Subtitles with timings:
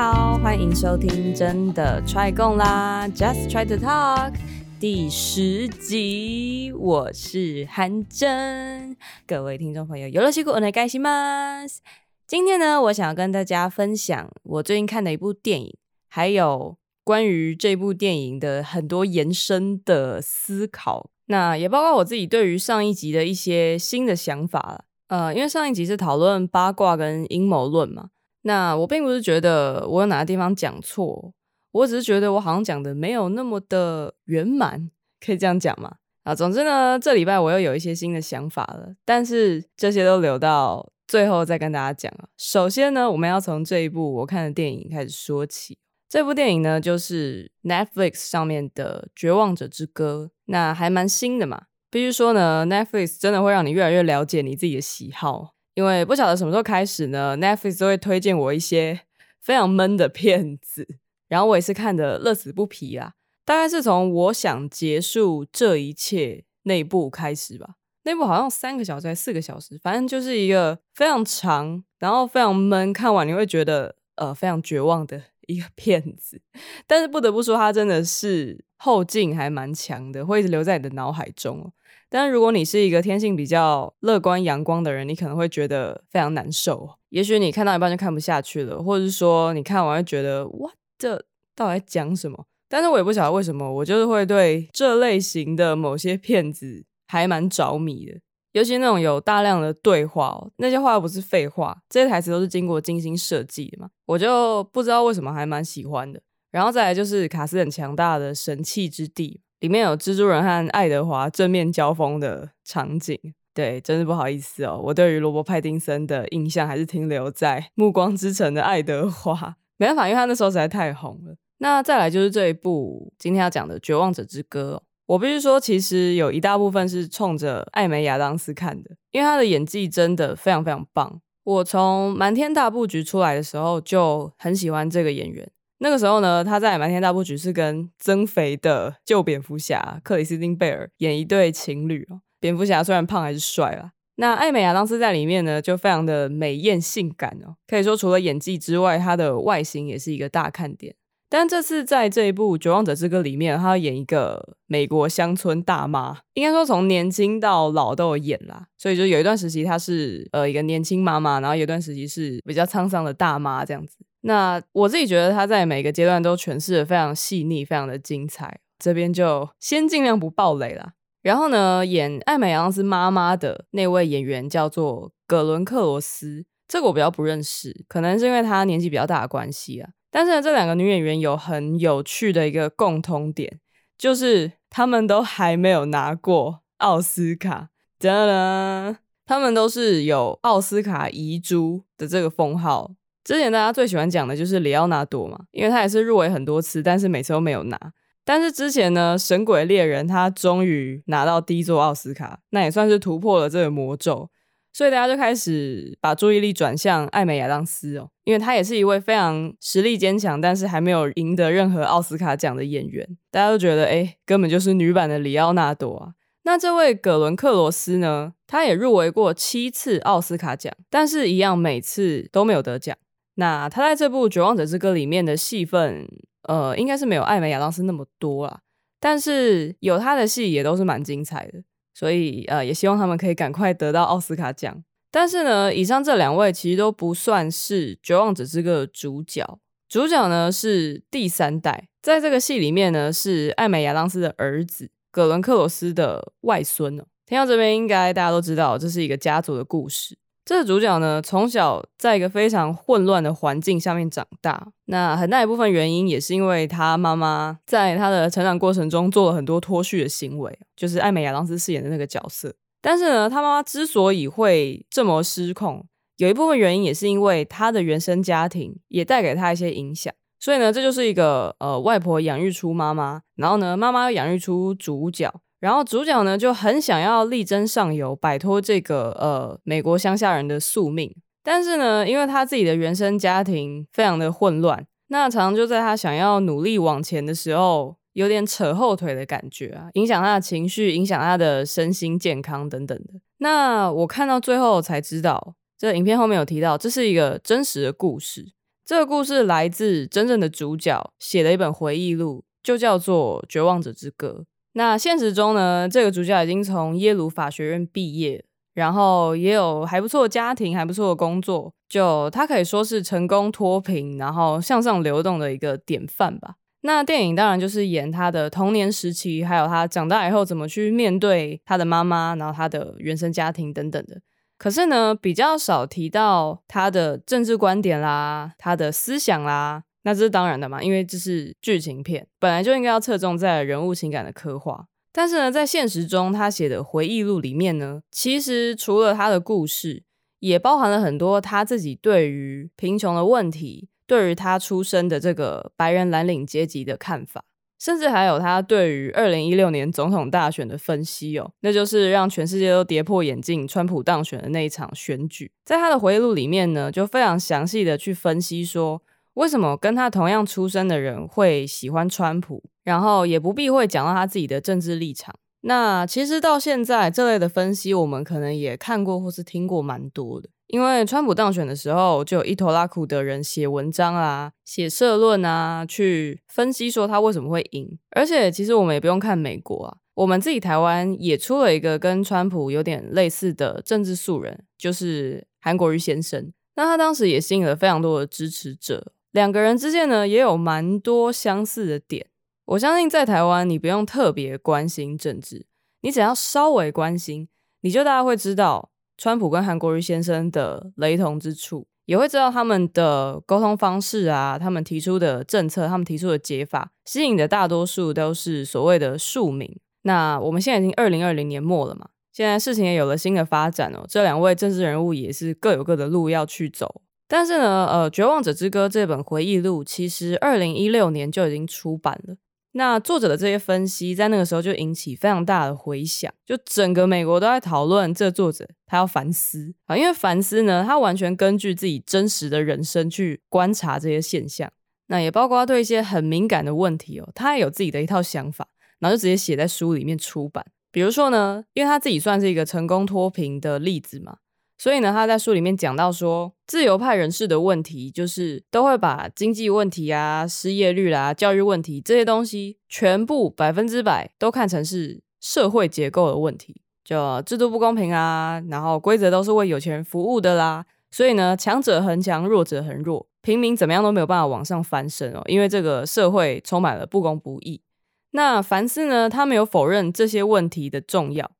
[0.00, 4.32] 好，欢迎收听真的 try 共啦，Just try to talk
[4.80, 8.96] 第十集，我是韩真，
[9.26, 11.80] 各位听众朋友，よろしくお愿いします。
[12.26, 15.74] 今天呢，我想要跟大家分享我最近看的一部电影，
[16.08, 24.84] 还有关于这部电影的很多延伸的思考，那也包括我自己对于上一集的一些新的想法了。
[25.08, 28.08] 呃，因为上一集是讨论八卦跟阴谋论嘛。
[28.43, 31.33] 那我并不是觉得我有哪个地方讲错，
[31.71, 34.89] 我只是觉得我好像讲的没有那么的圆满，
[35.23, 35.95] 可以这样讲吗？
[36.23, 42.13] 啊，总之呢，这礼拜我又有一些新的想法了，但是这些都留到最后再跟大家讲。
[42.37, 45.77] 首先呢，我们要从这一部我看的电影开始说起。
[46.07, 51.63] 这部电影呢，就是 Netflix 上面的《绝望者之歌》，那还蛮新的嘛。
[51.89, 55.55] 必须说呢，Netflix 真的会让你越来越了解你自己的喜好。
[55.73, 59.01] 因为不晓得什么时候开始呢，Netflix 都会推荐我一些
[59.39, 60.87] 非常闷的片子，
[61.27, 63.13] 然后我也是看得乐此不疲啊。
[63.45, 76.41] 大概是从我想结束这一切那一部开始吧，那部好像三个小时还是四个小时，反正就是一个非常长，然后非常闷，看完你会觉得呃非常绝望的一个片子。
[76.85, 81.73] 但是不得不说，它真的是后劲还蛮强的，会一直留在你的脑海中。
[82.13, 86.89] 但如果你是一个天性比较乐观阳光的人，你可能会觉得非常难受。
[87.07, 91.15] 也许你看到一半就看不下去了，或者是说你看完会觉得哇，这
[91.55, 92.45] 到底在讲什么？
[92.67, 98.19] 但是我也不晓得为什么，我就是会对这类型的某些片子还蛮着迷的。
[98.51, 106.21] 尤其那种有大量的对话哦，那些话又不是废话，这些台词都是经过精心设计的嘛，我就不知道为什么还蛮喜欢的。
[106.51, 109.39] 然后再来就是卡斯很强大的神器之地。
[109.61, 113.17] 里面有蜘蛛人和爱德华正面交锋的场景，
[113.53, 121.35] 对，真是不好意思哦，我对于罗伯·派丁森的印象还是停留在《暮光之城》的爱德华，没办法，因为他那时候实在太红了。
[121.59, 131.21] 那再来就是这一部今天要讲的《绝望者之歌》，我必须说，其实有一大部分是冲着艾美亚当斯看的，因为他的演技真的非常非常棒。
[131.43, 135.47] 我从《瞒天大布局》出来的时候就很喜欢这个演员。
[135.83, 142.21] 那个时候呢，他在《瞒天大布局》是跟增肥的旧蝙蝠侠克里斯汀贝尔演一对情侣哦。
[142.39, 143.91] 蝙蝠侠虽然胖还是帅啦。
[144.17, 147.55] 那艾美亚当斯在里面呢，就非常的美艳性感哦。
[147.67, 150.93] 可以说除了演技之外，她的外形也是一个大看点。
[151.27, 158.67] 但这次在这一部《绝望者之歌》里面，她要演一个美国乡村大妈，应该说从年轻到老都有演啦。
[158.77, 163.97] 所以就有一段时期她是呃一个年轻妈妈，然后有一段时期是比较沧桑的大妈这样子。
[164.21, 168.59] 那我自己觉得他在每个阶段都诠释的非常细腻，非常的精彩。
[168.79, 170.93] 这边就先尽量不爆雷啦。
[171.21, 179.89] 然后呢，演艾美亚当斯妈妈的那位演员叫做葛伦克罗斯，这个我比较不认识，可能是因为他年纪比较大的关系啊。
[180.09, 183.59] 但是呢，这两个女演员有很有趣的一个共通点，
[183.97, 187.69] 就是他们都还没有拿过奥斯卡。
[187.99, 192.93] 哒啦，他们都是有奥斯卡遗珠的这个封号。
[193.23, 197.77] 之前大家最喜欢讲的就是里奥纳多嘛，因为他也是入围很多次，但是每次都没有拿。
[198.23, 204.29] 但是之前呢，《神鬼猎人》他终于拿到第一座奥斯卡，那也算是突破了这个魔咒。
[204.73, 213.05] 所以大家就开始把注意力转向艾美亚当斯哦，因为他也是一位非常实力坚强，但是还没有赢得任何奥斯卡奖的演员。
[213.29, 216.13] 大家都觉得，哎，根本就是女版的里奥纳多啊。
[216.43, 222.95] 那这位葛伦克罗斯呢，他也入围过七次奥斯卡奖，但是一样每次都没有得奖。
[223.35, 226.07] 那他在这部《绝望者之歌》里面的戏份，
[226.43, 228.59] 呃，应该是没有艾美亚当斯那么多啦，
[228.99, 234.83] 但是有他的戏也都是蛮精彩的，所以呃，也希望他们可以赶快得到奥斯卡奖。
[235.09, 239.59] 但是呢，以上这两位其实都不算是《绝望者之歌》的主角，
[239.89, 247.05] 主角呢是第三代，在这个戏里面呢是艾美亚当斯的儿子葛伦克罗斯的外孙哦。
[247.25, 250.17] 听到这边，应该大家都知道这是一个家族的故事。
[250.51, 254.67] 这个主角呢，从小在一个非常混乱的环境下面长大。
[254.87, 262.53] 那很大一部分原因也是因为他妈妈在他的成长过程中做了很多脱序的行为，就是艾美亚当斯饰演的那个角色。
[262.81, 265.85] 但是呢，他妈妈之所以会这么失控，
[266.17, 270.13] 有一部分原因也是因为他的原生家庭也带给他一些影响。
[270.37, 275.33] 所以呢，这就是一个呃外婆养育出妈妈，然后呢，妈妈又养育出主角。
[275.61, 281.15] 然后主角呢就很想要力争上游，摆脱这个呃美国乡下人的宿命。
[281.43, 293.21] 但是呢，因为他自己的原生家庭非常的混乱，那常常就在他想要努力往前的时候，有点扯后腿的感觉啊，影响他的情绪，影响他的身心健康等等的。
[293.37, 298.51] 那我看到最后才知道，这影片后面有提到，这是一个真实的故事。
[298.85, 304.43] 这个故事来自真正的主角写的一本回忆录，就叫做《绝望者之歌》。
[304.73, 316.55] 那现实中呢，这个主角已经从耶鲁法学院毕业，然后也有还不错的家庭，还不错的工作，就他可以说是成功脱贫，然后向上流动的一个典范吧。
[316.83, 324.21] 那电影当然就是演他的童年时期，还有他长大以后怎么去面对他的妈妈，然后他的原生家庭等等的。
[324.57, 329.83] 可是呢，比较少提到他的政治观点啦，他的思想啦。
[330.03, 334.87] 那这是当然的嘛，因为这是剧情片，本来就应该要侧重在人物情感的刻画。
[335.11, 340.03] 但是呢，在现实中，他写的回忆录里面呢，其实除了他的故事，
[340.39, 343.89] 也包含了很多他自己对于贫穷的问题。
[344.07, 347.45] 对于他出生的这个白人蓝领阶级的看法，
[347.79, 355.49] 甚至还有他对于二零一六年总统大选的分析哦，那就是让全世界都跌破眼镜，川普当选的那一场选举。
[355.63, 359.01] 在他的回忆录里面呢，就非常详细的去分析说，
[359.41, 365.33] 为什么跟他同样出身的人会喜欢川普，然后也不避讳讲到他自己的政治立场。
[365.61, 370.47] 那其实到现在这类的分析，我们可能也看过或是听过蛮多的。
[370.67, 377.97] 因为川普当选的时候，就有一拖拉苦的人写文章啊、写社论啊，去分析说他为什么会赢。
[378.11, 386.53] 而且，其实我们也不用看美国啊，我们自己台湾也出了一个跟川普有点类似的政治素人，就是韩国瑜先生。
[386.75, 392.27] 那他当时也吸引了非常多的支持者，两个人之间呢也有蛮多相似的点。
[392.65, 395.65] 我相信在台湾，你不用特别关心政治，
[396.01, 397.49] 你只要稍微关心，
[397.81, 398.91] 你就大概会知道。
[399.17, 409.77] 川普跟韩国瑜先生的雷同之处，也会知道他们的沟通方式啊，他们提出的政策，他们提出的解法，吸引的大多数都是所谓的庶民。
[410.01, 414.05] 那我们现在已经二零二零年末了嘛，现在事情也有了新的发展哦。
[414.09, 417.03] 这两位政治人物也是各有各的路要去走。
[417.31, 422.35] 但是呢，呃，《绝望者之歌》这本回忆录其实二零一六年就已经出版了。
[422.73, 434.69] 那作者的这些分析，在那个时候就引起非常大的回响，就整个美国都在讨论这作者他要反思啊，因为反思呢，他完全根据自己真实的人生去观察这些现象，
[435.07, 438.67] 那也包括对一些很敏感的问题哦，他也有自己的一套想法，
[438.99, 440.65] 然后就直接写在书里面出版。
[440.91, 444.39] 比如说呢，因为他自己算是一个成功脱贫的例子嘛。
[444.81, 460.83] 所以呢，他在书里面讲到说，自由派人士的问题就是都会把经济问题啊、失业率啦、啊、教育问题这些东西，全部百分之百都看成是社会结构的问题，就制度不公平啊，然后规则都是为有钱人服务的啦。
[461.11, 467.83] 所以呢，强者恒强，弱者恒弱，平民怎么样都没有办法往上翻身哦，因为这个社会充满了不公不义。
[468.31, 471.51] 那凡斯呢，他没有否认这些问题的重要。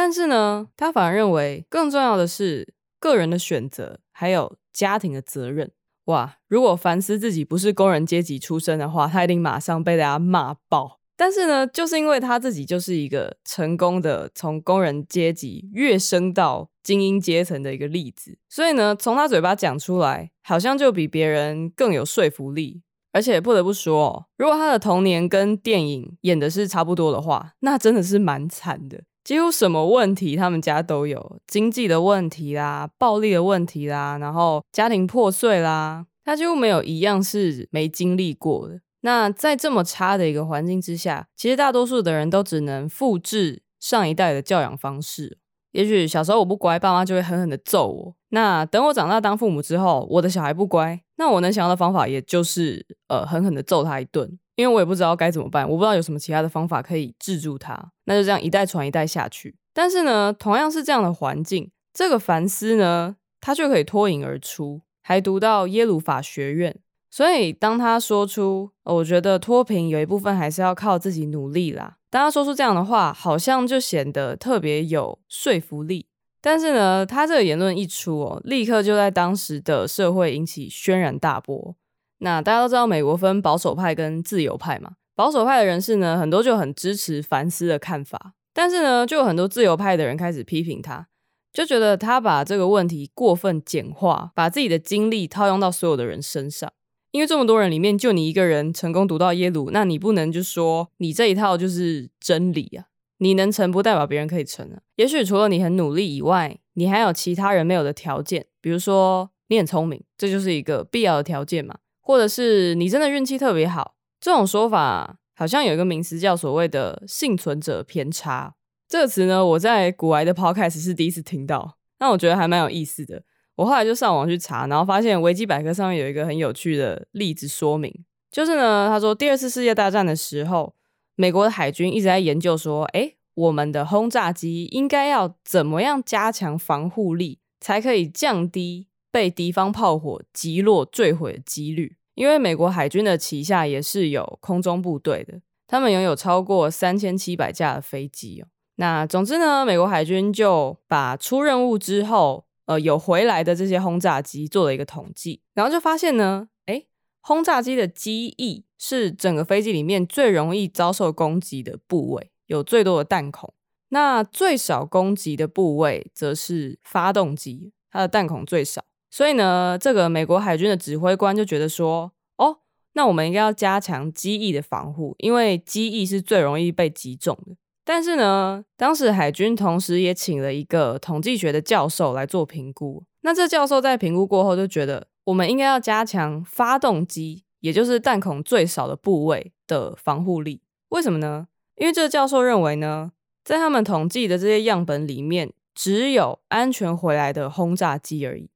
[0.00, 5.72] 但是呢，他反而认为更重要的是个人的选择，还有家庭的责任。
[6.04, 11.00] 哇，如果凡斯自己不是工人阶级出身的话，他一定马上被大家骂爆。
[11.16, 22.82] 但是呢，就是因为他自己就是一个成功的从工人阶级跃升到精英阶层的一个例子，所以呢，从他嘴巴讲出来，好像就比别人更有说服力。
[23.10, 29.02] 而且不得不说哦，如果他的童年跟电影演的是差不多的话，那真的是蛮惨的。
[29.28, 38.80] 几乎什么问题他们家都有，经济的问题啦，暴力的问题啦，然后家庭破碎啦，他几乎没有一样是没经历过的。
[39.02, 45.36] 那在这么差的一个环境之下，其实大多数的人都只能复制上一代的教养方式。
[45.72, 48.14] 也许小时候我不乖，爸妈就会狠狠的揍我。
[48.30, 54.38] 那等我长大当父母之后，我的小孩不乖，那我能想到的方法也就是呃狠狠的揍他一顿。
[54.58, 59.54] 因为我也不知道该怎么办，我不知道有什么其他的方法可以制住它，那就这样一代传一代下去。
[59.72, 66.76] 但是呢，同样是这样的环境，这个凡斯呢，他却可以脱颖而出，还读到耶鲁法学院。
[67.08, 71.98] 所以当他说出，我觉得脱贫有一部分还是要靠自己努力啦。
[72.10, 76.08] 当他说出这样的话，好像就显得特别有说服力。
[76.40, 81.76] 但是呢，他这个言论一出哦，立刻就在当时的社会引起轩然大波。
[82.18, 84.92] 那大家都知道，美国分保守派跟自由派嘛。
[85.14, 91.08] 保守派的人士呢，很多就很支持凡斯的看法，但是呢，就有很多自由派的人开始批评他，
[91.52, 96.72] 就觉得他把这个问题过分简化，把自己的经历套用到所有的人身上。
[97.10, 102.84] 因为这么多人里面，就你一个人成功读到耶鲁，那你不能就说你这一套就是真理啊。
[103.20, 104.78] 你能成，不代表别人可以成啊。
[104.94, 111.78] 也许除了你很努力以外，你还有其他人没有的条件，比如说你很聪明，这就是一个必要的条件嘛。
[112.08, 118.54] 或者是你真的运气特别好，这种说法好像有一个名词叫所谓的幸存者偏差。
[118.88, 123.22] 这个词呢，我在古埃的 podcast 是第一次听到，那我觉得还蛮有意思的。
[123.56, 127.94] 我后来就上网去查，然后发现维基百科上面有一个很有趣的例子说明，
[128.30, 130.74] 就是呢，他说第二次世界大战的时候，
[131.14, 141.97] 美国的海军一直在研究说，诶，我们的轰炸机应该要怎么样加强防护力，才可以降低被敌方炮火击落坠毁的几率。
[142.18, 148.48] 因为美国海军的旗下也是有空中部队的，他们拥有超过三千七百架的飞机哦。
[148.74, 156.88] 那总之呢，美国海军就把出任务之后，呃，有回来的这些轰炸机做了一个统计，然后就发现呢，诶，
[157.20, 163.54] 轰炸机的机翼是整个飞机里面最容易遭受攻击的部位，有最多的弹孔。
[163.90, 168.82] 那最少攻击的部位则是发动机，它的弹孔最少。
[169.10, 172.58] 所以呢，这个美国海军的指挥官就觉得说，哦，
[172.92, 177.56] 那我们应该要加强机翼的防护，因为机翼是最容易被击中的。
[177.84, 183.02] 但是呢，当时海军同时也请了一个统计学的教授来做评估。
[183.22, 190.60] 那这教授在评估过后就觉得，我们应该要加强发动机，也就是弹孔最少的部位的防护力。
[190.90, 191.48] 为什么呢？
[191.76, 193.12] 因为这个教授认为呢，
[193.42, 198.50] 在他们统计的这些样本里面，只有安全回来的轰炸机而已。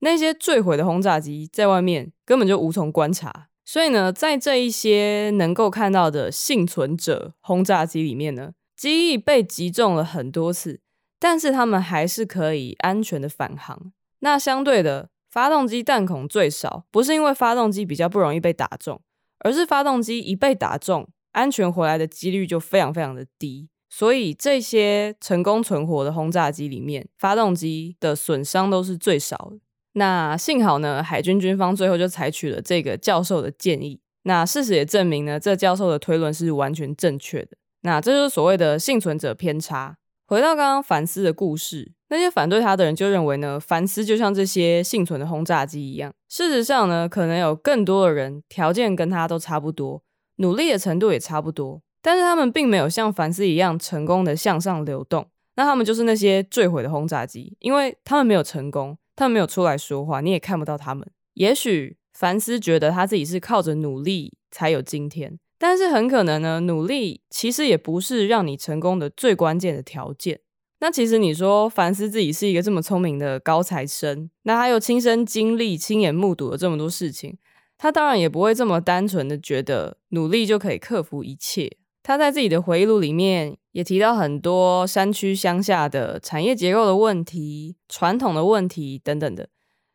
[0.00, 10.80] 那些坠毁的轰炸机在外面根本就无从观察，所以呢，在这一些能够看到的幸存者轰炸机里面呢，机翼被击中了很多次，
[11.18, 13.92] 但是他们还是可以安全的返航。
[14.20, 19.00] 那相对的，发动机弹孔最少，不是因为发动机比较不容易被打中，
[19.40, 23.68] 而是发动机一被打中，安全回来的几率就非常非常的低。
[23.90, 29.58] 所以这些成功存活的轰炸机里面，发动机的损伤都是最少的。
[29.98, 34.00] 那幸好呢，海军军方最后就采取了这个教授的建议。
[34.22, 37.56] 那事实也证明呢，这教授的推论是完全正确的。
[37.82, 39.96] 那这就是所谓的幸存者偏差。
[40.26, 46.12] 回到刚刚凡斯的故事，那些反对他的人就认为呢，凡斯就像这些幸存的轰炸机一样。
[46.28, 50.02] 事实上呢，可能有更多的人条件跟他都差不多，
[50.36, 55.26] 努力的程度也差不多，但是他们并没有像凡斯一样成功的向上流动。
[55.56, 58.98] 那他们就是那些坠毁的轰炸机，因为他们没有成功。
[59.18, 61.04] 他们没有出来说话，你也看不到他们。
[61.34, 70.38] 也许凡斯觉得他自己是靠着努力才有今天，但是很可能呢，努力其实也不是让你成功的最关键的条件。
[70.78, 77.36] 那其实你说凡斯自己是一个这么聪明的高材生，那他又亲身经历、亲眼目睹了这么多事情，
[77.76, 81.76] 他当然也不会这么单纯的觉得努力就可以克服一切。
[82.08, 89.50] 他在自己的回忆录里面也提到很多山区乡下的产业结构的问题、传统的问题等等的，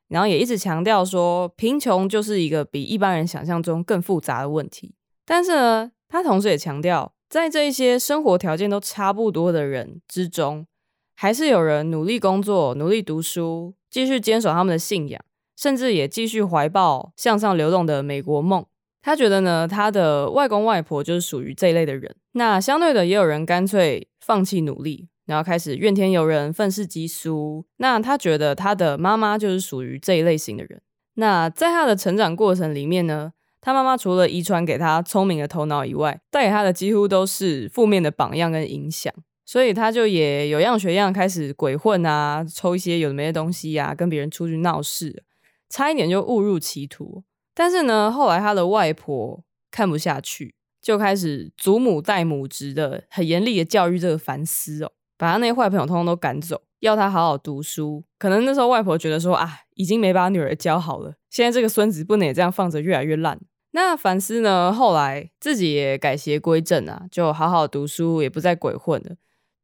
[0.10, 4.94] 然后也一直强调说，贫穷就是一个比一般人想象中更复杂的问题。
[5.26, 10.68] 但是呢，他同时也强调，在这一些生活条件都差不多的人之中，
[11.16, 15.20] 还是有人努力工作、努力读书，继续坚守他们的信仰，
[15.58, 18.64] 甚至也继续怀抱向上流动的美国梦。
[19.04, 22.16] 他觉得呢，他的外公外婆就是属于这一类的人。
[22.32, 27.66] 那相对的，也有人干脆放弃努力，然后开始怨天尤人、愤世嫉俗。
[27.78, 30.82] 那他觉得他的妈妈就是属于这一类型的人。
[31.16, 39.14] 那在他的成长过程里面呢，他妈妈除了遗传给他聪明的头脑以外，带给他的几乎都是负面的榜样跟影响。
[39.46, 45.24] 所以他就也有样学样，开始鬼混啊，抽一些有的没的东西啊，跟别人出去闹事，
[45.70, 47.26] 差一点就误入歧途。
[47.54, 58.04] 但是呢，后来他的外婆看不下去，就开始祖母带母职的很严厉的教育这个凡斯哦，把他那些坏朋友通通都赶走，要他好好读书。
[58.18, 63.40] 可能那时候外婆觉得说啊，已经没把女儿教好了，现在这个孙子不能也这样放着越来越烂。
[63.76, 69.16] 那凡斯呢，后来自己也改邪归正啊，就好好读书，也不再鬼混了。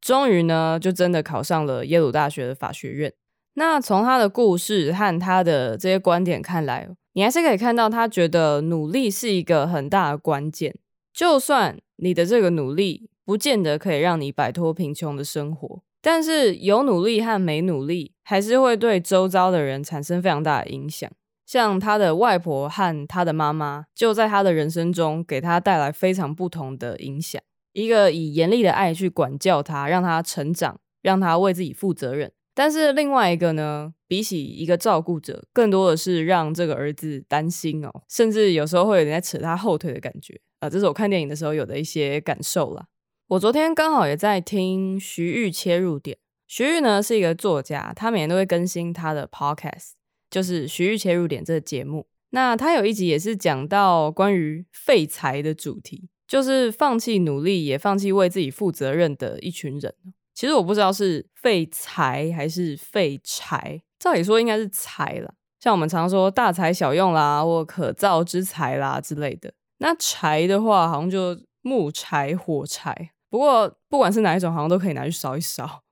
[0.01, 3.13] 终于呢，就真的考上了耶鲁大学的法学院。
[3.53, 10.75] 那从他的故事和他的这些观点看来，你还是可以看到，他觉得努力是一个很大的关键。
[11.13, 21.10] 就算你的这个努力不见得可以让你摆脱贫穷的生活，但是有努力和没努力，还是会对周遭的人产生非常大的影响。
[21.46, 27.42] 像他的外婆和他的妈妈，就在他的人生中给他带来非常不同的影响。
[27.74, 32.32] 一个以严厉的爱去管教他，让他成长，让他为自己负责任。
[32.60, 40.70] 但是另外一个呢，比起一个照顾者，更多的是让这个儿子担心哦，甚至有时候会有点在扯他后腿的感觉啊、呃。
[40.70, 42.88] 这是我看电影的时候有的一些感受啦。
[43.30, 46.18] 我昨天刚好也在听徐玉切入点，
[46.50, 49.92] 徐玉呢是一个作家，他每年都会更新他的 podcast，
[50.30, 52.08] 就是徐玉切入点这个节目。
[52.32, 59.96] 那他有一集也是讲到关于废材的主题，就是放弃努力也放弃为自己负责任的一群人。
[60.39, 69.51] 其实我不知道是废柴还是废柴，照理说应该是财啦，像我们常说大材小用啦，或可造之材啦之类的。
[69.79, 73.12] 那柴的话，好像就木柴、火柴。
[73.29, 75.84] 不过不管是哪一种，好像都可以拿去烧一烧。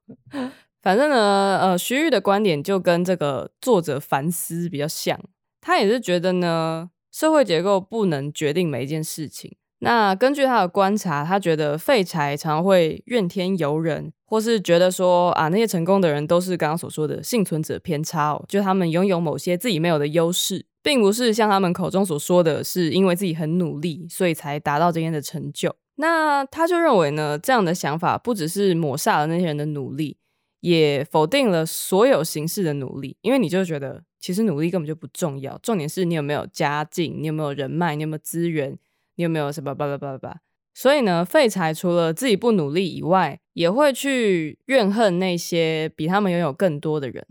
[0.82, 5.20] 反正呢，呃，徐玉的观点就跟这个作者凡斯比较像，
[5.60, 9.58] 他也是觉得呢，社会结构不能决定每一件事情。
[9.80, 25.76] 那根据他的观察，他觉得废柴常会怨天尤人，或是觉得说啊，那些成功的人都是刚刚所说的幸存者偏差哦，就他们拥有某些自己没有的优势，并不是像他们口中所说的是因为自己很努力，所以才达到今天的成就。
[25.98, 30.18] 那他就认为呢，这样的想法不只是抹杀了那些人的努力，
[30.62, 38.80] 也否定了所有形式的努力，因为你就觉得其实努力根本就不重要，重点是你有没有家境，你有没有人脉，你有没有资源。
[39.18, 40.38] 你有没有什么巴拉巴拉巴？
[40.74, 47.26] 所以呢，废柴除了自己不努力以外，也会去怨恨那些比他们拥有更多的人。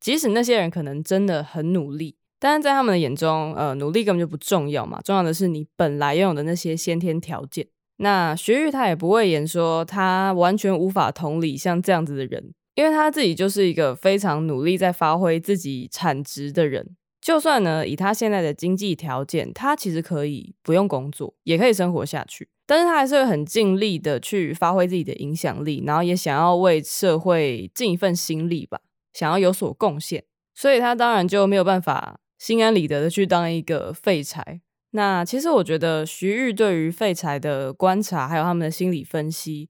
[0.00, 5.00] 即使那些人可能真的很努力，但是在他们的眼中，呃，努力根本就不重要嘛。
[5.04, 7.66] 重要的是你本来拥有的那些先天条件。
[7.98, 16.96] 那学玉他也不会言说他完全无法同理像这样子的人，因为他自己就是一个非常努力在发挥自己产值的人。
[17.28, 22.48] 就算呢，以他现在的经济条件，他其实可以不用工作，也可以生活下去。
[22.64, 28.80] 但是他还是会很尽力的去发挥自己的影响力，然后也想要为社会尽一份心力吧，
[29.12, 30.24] 想要有所贡献。
[30.54, 34.62] 所以他当然就没有办法心安理得的去当一个废柴。
[34.92, 39.68] 那其实我觉得徐玉对于废柴的观察，还有他们的心理分析，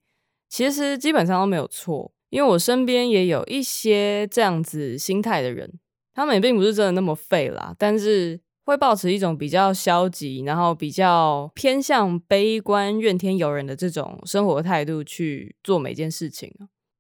[0.48, 5.80] 其实基本上都没有错，因为我身边也有一些这样子心态的人。
[6.18, 16.52] 他们也并不是真的那么废啦，但是会抱持一种比较消极，然后比较偏向悲观、怨天尤人的这种生活态度去做每件事情。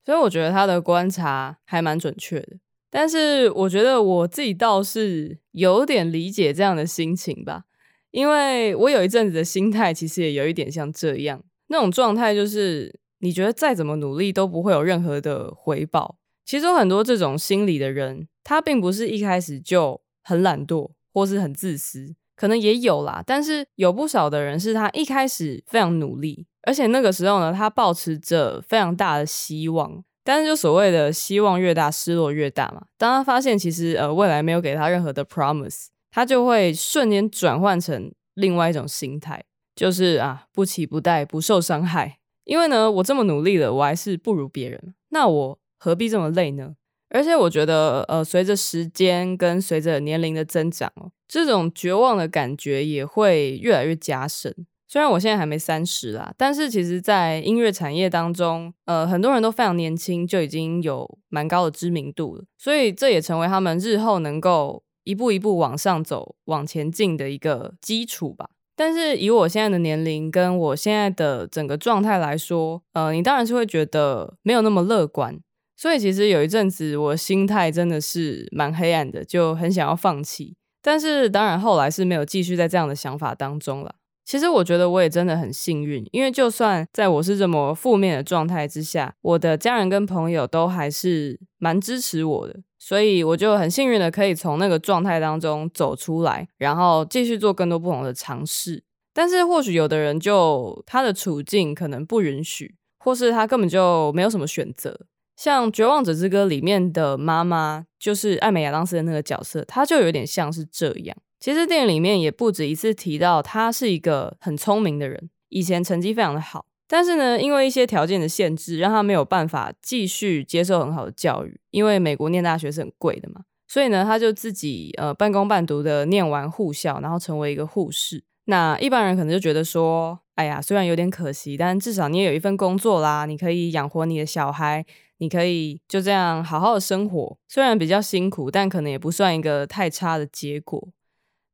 [0.06, 2.58] 所以我觉得他的观察还蛮准确的。
[2.92, 7.64] 但是我觉得我自己倒是有点理解这样的心情吧，
[8.12, 16.18] 因为我有一阵子的心态其实也有一点像这样，那种状态就是你觉得再怎么努力都不会有任何的回报。
[16.44, 23.22] 其实有很多这种心理的人，他并不是一开始就很懒惰或是很自私，可能也有啦。
[23.26, 30.02] 但是有不少的人是他一开始非常努力，而且那个时候呢，他抱持着非常大的希望。
[30.24, 32.86] 但是就所谓的希望越大，失落越大嘛。
[32.96, 39.44] 当他发现其实呃未来没有给他任何的 promise，他就会瞬间转换成另外一种心态，
[39.76, 42.18] 就是啊不期不待，不受伤害。
[42.44, 45.58] 因为呢，我这么努力了，我还是不如别人，那我。
[45.80, 46.74] 何必这么累呢？
[47.10, 54.54] 而且我觉得，呃，随着时间跟随着年龄的增长哦，这种绝望的感觉也会越来越加深。
[54.90, 62.44] 虽然我现在还没三十啦，但是其实，在音乐产业当中，呃，很多人都非常年轻，就已经有蛮高的知名度了。
[62.56, 68.48] 所以这也成为他们日后能够一步一步往上走、往前进的一个基础吧。
[68.74, 75.38] 但是以我现在的年龄跟我现在的整个状态来说，呃，你当然是会觉得没有那么乐观。
[75.80, 80.56] 所以其实有一阵子，我心态真的是蛮黑暗的，就很想要放弃。
[80.82, 83.94] 但是当然后来是没有继续在这样的想法当中了。
[84.24, 92.56] 其实我觉得我也真的很幸运，因为就算在我是这么负面的状态之下，我的家人跟朋友都还是蛮支持我的。
[92.80, 98.82] 所以我就很幸运的可以从那个状态当中走出来，然后继续做更多不同的尝试。
[99.14, 105.06] 但是或许有的人就他的处境可能不允许，或是他根本就没有什么选择。
[105.38, 111.16] 像《绝望者之歌》里面的妈妈，就是艾美亚当斯的那个角色，她就有点像是这样。
[111.38, 121.60] 其实电影里面也不止一次提到，她是一个很聪明的人，以前成绩非常的好，但是呢，因为一些条件的限制，让她没有办法继续接受很好的教育。
[121.70, 128.24] 因为美国念大学是很贵的嘛，所以呢，她就自己呃半工半读的念完护校，然后成为一个护士。
[128.46, 134.84] 那一般人可能就觉得说，哎呀，虽然有点可惜，但至少你也有一份工作啦，你可以养活你的小孩。
[135.18, 140.88] 你可以就这样好好的生活，虽然比较辛苦，但可能也不算一个太差的结果。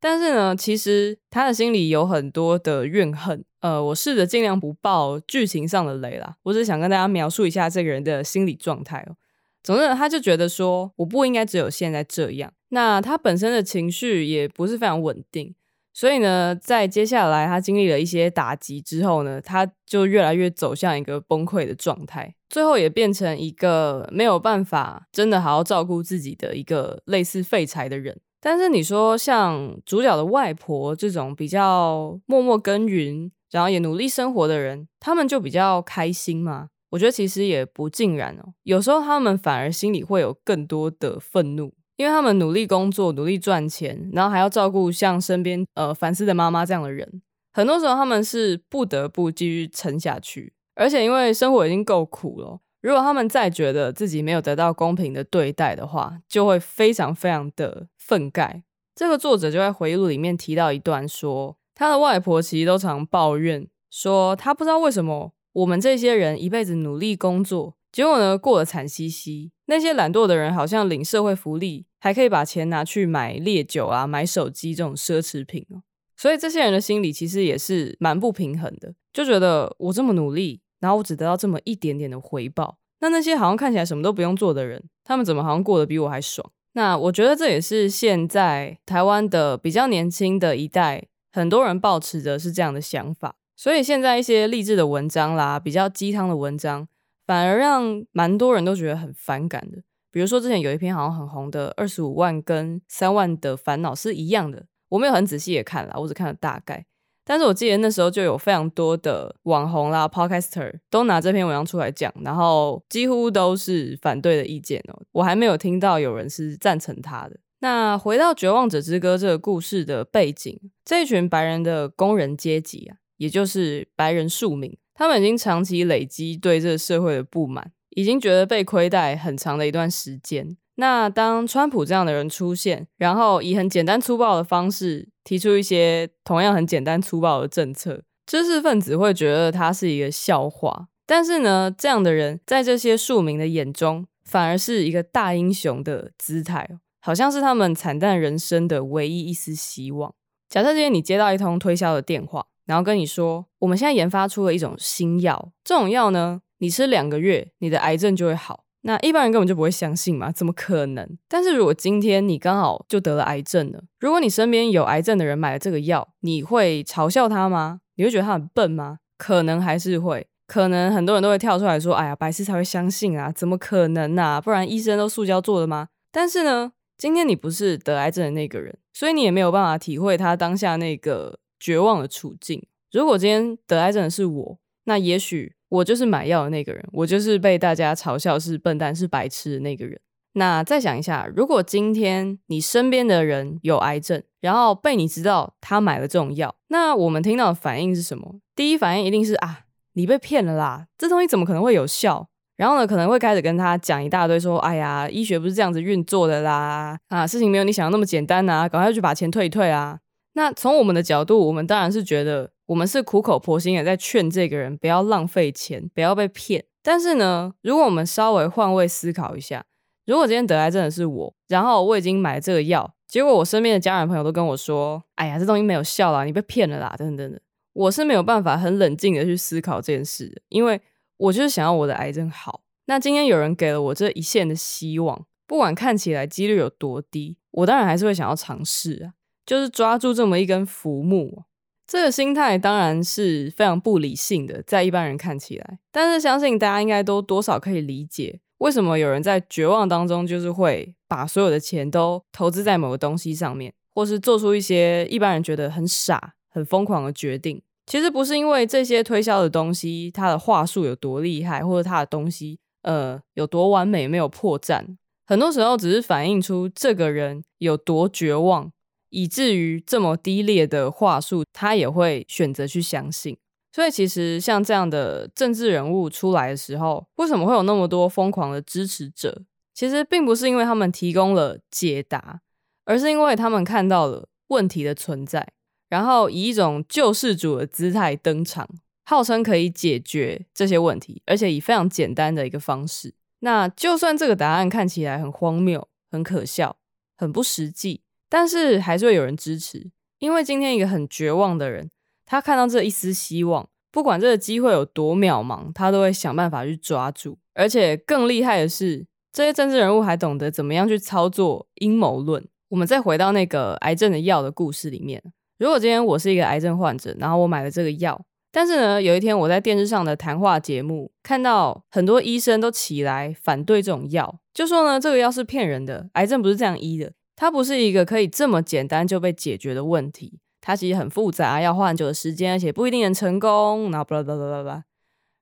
[0.00, 3.42] 但是呢，其实他的心里有很多的怨恨。
[3.60, 9.16] 呃，我试着尽量不爆剧情上的雷啦，我只是想跟大家描述一下这个人的心理状态哦。
[9.62, 12.52] 总之，他就觉得说，我不应该只有现在这样。
[12.68, 15.54] 那他本身的情绪也不是非常稳定。
[15.94, 28.16] 所以呢，在接下来他经历了一些打击之后呢，他就越来越走向一个崩溃的状态，最后也变成一个没有办法真的好好照顾自己的一个类似废柴的人。
[28.40, 36.68] 但是你说像主角的外婆这种比较默默耕耘，然后也努力生活的人，他们就比较开心吗？
[36.90, 41.74] 我觉得其实也不尽然哦，有时候他们反而心里会有更多的愤怒。
[41.96, 47.20] 因为他们努力工作，努力赚钱，然后还要照顾像身边呃烦丝的妈妈这样的人，
[47.52, 50.52] 很多时候他们是不得不继续撑下去。
[50.74, 58.62] 而且因为生活已经够苦了，如果他们再觉得自己没有得到公平的对待的话，就会非常非常的愤慨。
[58.94, 67.76] 这个作者就在回忆录里面提到一段说，他的外婆其实都常抱怨说，他不知道为什么我们这些人一辈子努力工作。
[67.90, 69.52] 结果呢，过得惨兮兮。
[69.66, 75.82] 那些懒惰的人好像领社会福利，还可以把钱拿去买烈酒啊、买手机这种奢侈品哦。
[76.16, 82.76] 所以这些人的心里其实也是蛮不平衡的，就觉得我这么努力，然后我只得到这么一点点的回报。
[83.00, 86.52] 那那些好像看起来什么都不用做的人，他们怎么好像过得比我还爽？
[86.74, 93.36] 那我觉得这也是现在台湾的比较年轻的一代，很多人抱持的是这样的想法。
[93.56, 96.86] 所以现在一些励志的文章啦，比较鸡汤的文章。
[97.26, 99.78] 反而让蛮多人都觉得很反感的。
[100.10, 106.84] 比如说之前有一篇好像很红的《二十五万跟三万的烦恼》是一样的，我没有很仔细也看了，我只看了大概。
[107.24, 115.02] 但是我记得那时候就有非常多的网红啦、Podcaster 都拿这篇文章出来讲，然后几乎都是反对的意见哦。
[115.12, 117.38] 我还没有听到有人是赞成他的。
[117.60, 124.76] 那回到《绝望者之歌》这个故事的背景，这一群白人的工人阶级啊，也就是白人庶民。
[124.92, 130.56] 他们已经长期累积对这个社会的不满，已经觉得被亏待很长的一段时间。
[130.76, 140.88] 那当川普这样的人出现，然后以很简单粗暴的方式提出一些同样很简单粗暴的政策，知识分子会觉得他是一个笑话。
[141.06, 146.68] 但是呢，这样的人在这些庶民的眼中，反而是一个大英雄的姿态，
[147.00, 150.14] 好像是他们惨淡人生的唯一一丝希望。
[150.48, 152.46] 假设今天你接到一通推销的电话。
[152.66, 158.63] 然后跟你说，我们现在研发出了一种新药，这种药呢，你吃两个月，你的癌症就会好。
[158.86, 161.18] 那一般人根本就不会相信嘛，怎么可能？
[161.28, 167.80] 但是如果今天你刚好就得了癌症了，如果你身边有癌症的人买了这个药，你会嘲笑他吗？
[167.96, 168.98] 你会觉得他很笨吗？
[169.18, 174.40] 可能还是会，可能很多人都会跳出来说，哎呀，白痴才会相信啊，怎么可能啊？
[174.40, 175.88] 不然医生都塑胶做的吗？
[176.12, 181.38] 但是呢，今天你不是得癌症的那个人，所以你也没有办法体会他当下那个。
[181.60, 182.62] 绝望的处境。
[182.92, 190.00] 如果今天得癌症的是我，那也许我就是买药的那个人，我就是被大家嘲笑是笨蛋、是白痴的那个人。
[190.34, 198.36] 那再想一下，如果今天你身边的人有癌症，然后被你知道他买了这种药，那我们听到的反应是什么？
[198.54, 199.60] 第一反应一定是啊，
[199.94, 202.28] 你被骗了啦，这东西怎么可能会有效？
[202.56, 209.98] 然后呢，可能会开始跟他讲一大堆，说，哎呀，医学不是这样子运作的啦，啊，事情没有你想的那么简单呐，赶快去把钱退一退啊。
[210.34, 216.64] 那从我们的角度，我们当然是觉得我们是苦口婆心的在劝这个人不要浪费钱，不要被骗。
[216.82, 219.64] 但是呢，如果我们稍微换位思考一下，
[220.06, 227.40] 如果今天得癌症的是我，然后我已经买了这个药，结果我身边的家人朋友都跟我说：“哎呀，这东西没有效啦，你被骗了啦，等等等。”
[227.74, 230.80] 我是没有办法很冷静的去思考这件事，因为
[231.16, 232.62] 我就是想要我的癌症好。
[232.86, 239.14] 那今天有人给了我这一线的希望，不管看起来几率有多低，我当然还是会想要尝试啊。
[239.46, 241.42] 就是抓住这么一根浮木，
[241.86, 245.78] 这个心态当然是非常不理性的，在一般人看起来。
[245.92, 257.60] 但是相信大家应该都多少可以理解，为什么有人在绝望当中，就是会把所有的钱都投资在某个东西上面，或是做出一些一般人觉得很傻、很疯狂的决定。
[257.86, 264.96] 其实不是因为这些推销的东西，它的话术有多厉害，或者它的东西呃有多完美，没有破绽。
[265.26, 268.72] 很多时候只是反映出这个人有多绝望。
[269.14, 273.38] 以至于这么低劣的话术，他也会选择去相信。
[273.72, 279.42] 所以，其实像这样的政治人物出来的时候，为什么会有那么多疯狂的支持者？
[279.72, 282.40] 其实并不是因为他们提供了解答，
[282.84, 285.46] 而是因为他们看到了问题的存在，
[285.88, 288.68] 然后以一种救世主的姿态登场，
[289.04, 293.14] 号称可以解决这些问题，而且以非常简单的一个方式。
[293.40, 296.76] 那就算这个答案看起来很荒谬、很可笑、
[297.16, 298.03] 很不实际。
[298.34, 301.88] 但是还是会有人支持，因为今天一个很绝望的人，
[302.26, 307.38] 他看到这一丝希望，不管这个机会有多渺茫，他都会想办法去抓住。
[307.54, 312.44] 而且更厉害的是，这些政治人物还懂得怎么样去操作阴谋论。
[312.70, 315.22] 我们再回到那个癌症的药的故事里面，
[315.60, 318.20] 如果今天我是一个癌症患者，然后我买了这个药，
[318.50, 327.12] 但是呢，有一天我在电视上的谈话节目看到很多医生都起来反对这种药，就说呢，这个药是骗人的，癌症不是这样医的。
[327.36, 333.90] 它不是一个可以这么简单就被解决的问题，它其实很复杂，要花很久的时间，而且不一定能成功。
[333.90, 334.84] 然后巴拉巴拉巴拉，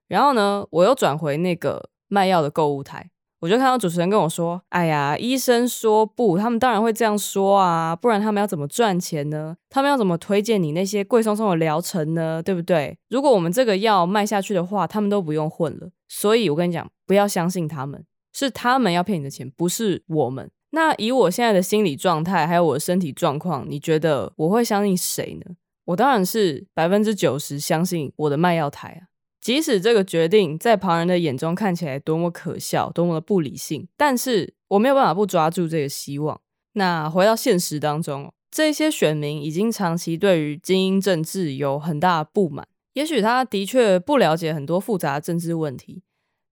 [0.07, 9.55] 然后呢，我又转回那个卖药的购物台，我就看到主持人跟我说：“哎呀，医生说不，他们当然会这样说啊，不然他们要怎么赚钱呢？
[9.69, 12.41] 他们要怎么推荐你那些贵松松的疗程呢？
[12.41, 12.97] 对不对？
[13.09, 15.89] 如果我们这个药卖下去的话，他们都不用混了。
[16.07, 20.49] 所以我跟你讲，不要相信他们，是他们要骗你的钱，不是我们。
[20.75, 25.55] 那以我现在的心理状态，还有我的身体状况，你觉得我会相信谁呢？
[25.85, 36.39] 我当然是百分之九十相信我的卖药台啊。”即使这个决定在旁人的眼中看起来多么可笑，多么的不理性，但是我没有办法不抓住这个希望。
[36.73, 42.67] 那回到现实当中，这些选民已经长期对于精英政治有很大的不满。
[42.93, 46.03] 也许他的确不了解很多复杂的政治问题，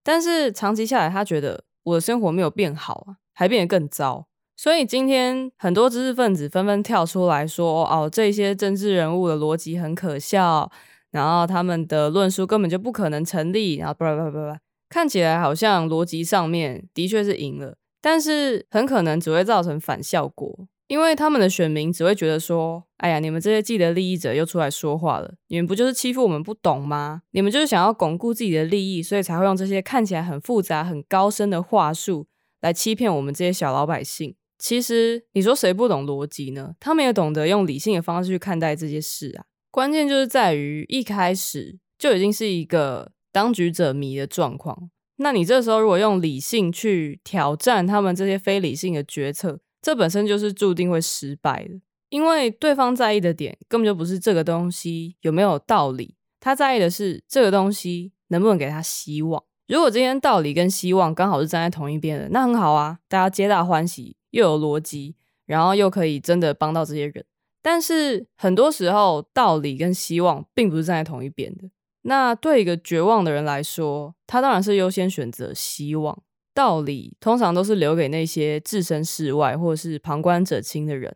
[0.04, 4.28] 但是长期下来，他觉得我的生活没有变好啊，还变得更糟。
[4.56, 10.72] 所以今天很多知识分子纷纷跳出来说：“哦，这些政治人物的逻辑很可笑。”
[11.12, 27.24] 然后他们的论述根本就不可能成立，然后叭叭叭叭，看起来好像逻辑上面的确是赢了，但是很可能只会造成反效果，因为他们的选民只会觉得说：“哎呀，你们这些既得利益者又出来说话了，你们不就是欺负我们不懂吗？
[27.32, 32.28] 你们就是想要巩固自己的利益，所以才会用这些看起来很复杂、很高深的话术
[32.62, 34.36] 来欺骗我们这些小老百姓。
[34.58, 36.76] 其实你说谁不懂逻辑呢？
[36.80, 44.90] 他们也懂得用理性的方式去看待这些事啊。”关键就是在于一开始就已经是一个当局者迷的状况。
[45.18, 51.80] 那你这时候如果用理性去挑战他们这些非理性的决策，这本身就是注定会失败的。
[52.10, 59.42] 因为对方在意的点根本就不是这个东西有没有道理，他在意的是这个东西能不能给他希望。
[59.72, 67.24] 如果今天道理跟希望刚好是站在同一边的，那很好啊，大家皆大欢喜，又有逻辑，然后又可以真的帮到这些人。
[67.62, 71.70] 但是很多时候，道理跟希望并不是站在同一边的。
[72.02, 76.22] 那对一个绝望的人来说，他当然是优先选择希望。
[76.54, 81.16] 道理通常都是留给那些置身事外或者是旁观者清的人。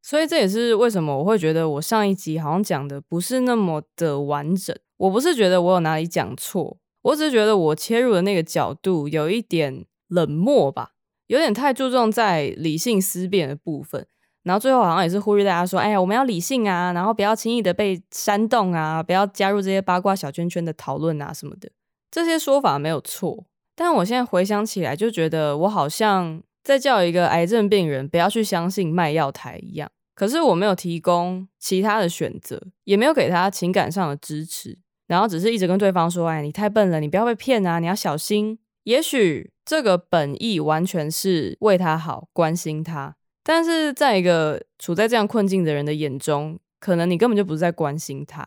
[0.00, 4.76] 所以这也是为什么我会觉得我上一集好像讲的不是那么的完整。
[4.98, 10.92] 我不是觉得我有哪里讲错，我只是觉得我切入的那个角度有一点冷漠吧，
[11.28, 14.06] 有点太注重在理性思辨的部分。
[14.42, 21.70] 然后最后好像也是呼吁大家说：“哎呀，我们要理性啊，然后不要轻易的被煽动啊，不要加入这些八卦小圈圈的讨论啊什么的。”
[22.10, 29.90] 这些说法没有错，但我现在回想起来，就觉得我好像在叫一个癌症病人不要去相信卖药台一样。
[30.14, 43.16] 可是我没有提供其他的选择，也没有给他情感上的支持，然后只是一直跟对方说：“哎，你太笨了，你不要被骗啊，你要小心。”也许这个本意完全是为他好，关心他。
[43.42, 48.44] 但是在一个处在这样困境的人的眼中，可能你根本就不是在关心他，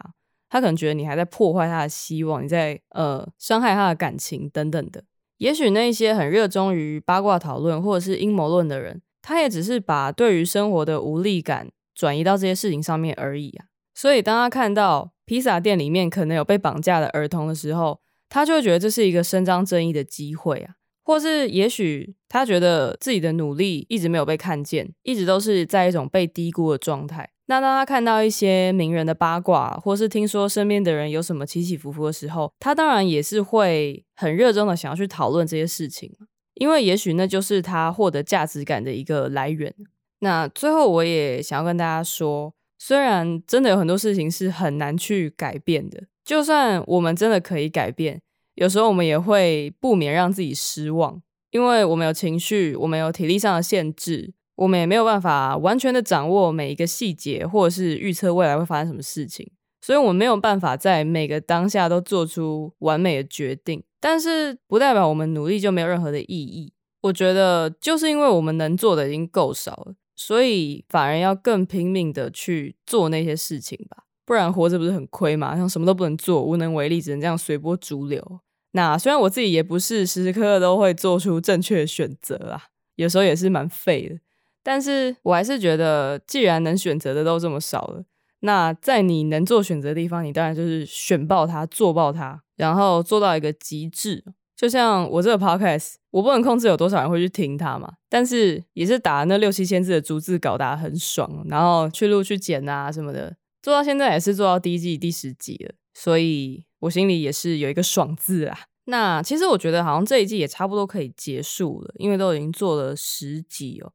[0.50, 5.04] 他可能觉得你还在破坏他的希望，你在呃伤害他的感情等等的。
[5.38, 13.67] 也许那些很热衷于八卦讨论或者是阴谋论的人，他也只是把对于生活的无力感转移到这些事情上面而已啊。
[13.99, 20.75] 所以当他看到披萨店里面可能有被绑架的儿童的时候，他就会觉得这是一个伸张正义的机会啊。
[21.03, 27.29] 或是也许他觉得自己的努力一直没有被看见，一直都是在一种被低估的状态。
[27.47, 36.09] 那当他看到一些名人的八卦，或是听说身边的人有什么起起伏伏的时候，他当然也是会很热衷的想要去讨论这些事情，
[36.53, 39.75] 因为也许那就是他获得价值感的一个来源。
[40.19, 48.22] 那最后我也想要跟大家说，虽然真的有很多事情是很难去改变的，就算我们真的可以改变。
[48.56, 59.50] 有时候我们也会不免让自己失望，因为我们有情绪，我们有体力上的限制，我们也没有办法完全的掌握每一个细节，或者是预测未来会发生什么事情，
[59.82, 63.84] 所以我们没有办法在每个当下都做出完美的决定。
[64.02, 66.72] 但是不代表我们努力就没有任何的意义。
[67.02, 75.55] 我觉得就是因为我们能做的已经够少了，所以反而要更拼命的去做那些事情吧，不然活着不是很亏嘛？
[75.55, 78.41] 像什么都不能做，无能为力，只能这样随波逐流。
[78.71, 82.63] 那虽然我自己也不是时时刻刻都会做出正确的选择啊，
[82.95, 84.19] 有时候也是蛮废的，
[84.62, 88.03] 但是我还是觉得，既然能选择的都这么少了，
[88.41, 94.25] 那在你能做选择的地方，你当然就是选爆它，做爆它，然后做到一个极致。
[94.60, 106.65] 就像我这个 podcast，我不能控制有多少人会去听它嘛，但是也是打那六七千字的逐字稿，打得很爽，然后去录去剪啊什么的，做到现在也是做到第一季第十集了，所以。
[106.80, 108.58] 我心里也是有一个爽字啊。
[108.86, 113.91] 那其实我觉得好像这一季也差不多可以结束了，因为都已经做了十集哦，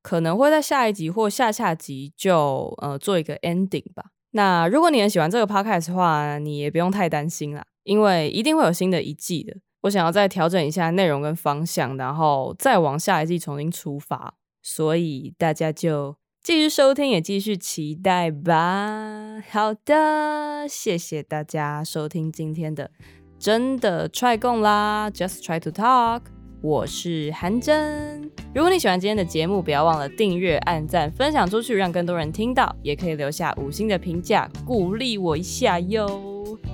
[0.00, 4.12] 可能会在下一集或下下集就呃做一个 ending 吧。
[4.30, 9.56] 那如果你很喜欢这个 podcast 的话，你也不用太担心啦，因为一定会有新的一季的。
[9.82, 19.42] 我想要再调整一下内容跟方向，然后再往下一季重新出发，所以大家就继续收听，也继续期待吧。
[19.50, 22.90] 好的，谢谢大家收听今天的
[23.38, 26.22] 真的 try 共啦，Just try to talk。
[26.62, 28.30] 我是韩真。
[28.54, 36.06] 如果你喜欢今天的节目，不要忘了订阅、按赞、分享出去，让更多人听到，也可以留下五星的评价，鼓励我一下哟。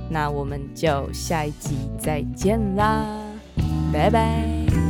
[0.09, 3.05] 那我们就下一集再见啦，
[3.92, 4.86] 拜拜。